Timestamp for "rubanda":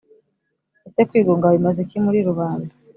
2.27-2.73